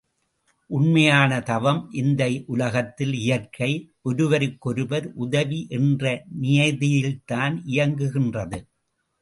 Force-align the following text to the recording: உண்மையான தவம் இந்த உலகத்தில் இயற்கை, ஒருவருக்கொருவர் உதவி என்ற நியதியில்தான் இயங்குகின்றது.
உண்மையான 0.69 1.41
தவம் 1.41 1.81
இந்த 1.91 2.21
உலகத்தில் 2.45 3.13
இயற்கை, 3.13 3.69
ஒருவருக்கொருவர் 4.01 5.07
உதவி 5.17 5.67
என்ற 5.69 6.03
நியதியில்தான் 6.41 7.57
இயங்குகின்றது. 7.67 8.59